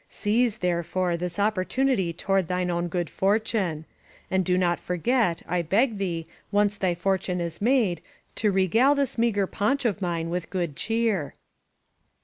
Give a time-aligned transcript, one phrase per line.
[0.09, 3.85] ••Seize, therefore, this opportunity toward thine own good fortune.
[4.31, 8.01] And do not forget, I beg thee, once thy fortune is made,
[8.37, 11.35] to re gale this meager paunch of mine with good cheer."